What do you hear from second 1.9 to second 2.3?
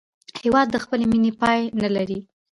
لري.